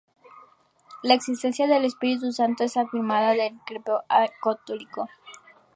[1.03, 5.07] La existencia del Espíritu Santo es afirmada en el Credo Apostólico.